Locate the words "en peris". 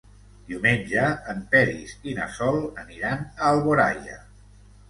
1.33-1.93